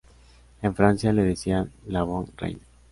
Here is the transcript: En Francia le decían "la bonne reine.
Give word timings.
En 0.63 0.73
Francia 0.73 1.13
le 1.13 1.21
decían 1.23 1.69
"la 1.85 2.01
bonne 2.01 2.29
reine. 2.35 2.61